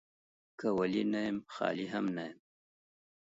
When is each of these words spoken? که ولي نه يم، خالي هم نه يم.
که 0.59 0.67
ولي 0.77 1.03
نه 1.11 1.19
يم، 1.27 1.37
خالي 1.53 1.87
هم 1.93 2.05
نه 2.15 2.23
يم. 2.29 2.39